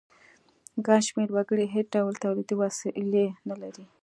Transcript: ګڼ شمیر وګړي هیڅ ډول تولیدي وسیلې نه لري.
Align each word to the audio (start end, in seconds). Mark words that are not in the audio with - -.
ګڼ 0.85 0.99
شمیر 1.07 1.29
وګړي 1.33 1.65
هیڅ 1.75 1.87
ډول 1.95 2.13
تولیدي 2.23 2.55
وسیلې 2.63 3.25
نه 3.49 3.55
لري. 3.61 3.83